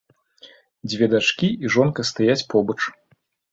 [0.91, 2.81] Дзве дачкі і жонка стаяць побач.